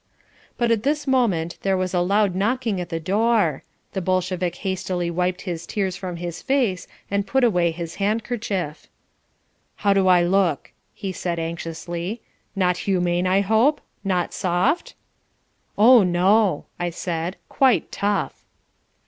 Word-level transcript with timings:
But 0.57 0.71
at 0.71 0.81
this 0.81 1.05
moment 1.05 1.59
there 1.61 1.77
was 1.77 1.93
a 1.93 2.01
loud 2.01 2.33
knocking 2.33 2.81
at 2.81 2.89
the 2.89 2.99
door. 2.99 3.61
The 3.93 4.01
Bolshevik 4.01 4.55
hastily 4.55 5.11
wiped 5.11 5.45
the 5.45 5.55
tears 5.59 5.95
from 5.95 6.15
his 6.15 6.41
face 6.41 6.87
and 7.11 7.27
put 7.27 7.43
away 7.43 7.69
his 7.69 7.93
handkerchief. 8.01 8.87
"How 9.75 9.93
do 9.93 10.07
I 10.07 10.23
look?" 10.23 10.71
he 10.95 11.11
asked 11.11 11.27
anxiously. 11.27 12.19
"Not 12.55 12.77
humane, 12.89 13.27
I 13.27 13.41
hope? 13.41 13.79
Not 14.03 14.33
soft?" 14.33 14.95
"Oh, 15.77 16.01
no," 16.01 16.65
I 16.79 16.89
said, 16.89 17.37
"quite 17.47 17.91
tough." 17.91 18.43